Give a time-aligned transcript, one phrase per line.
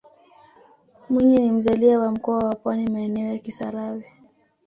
[1.09, 4.05] mwinyi ni mzalia wa mkoa wa pwani maeneo ya kisarawe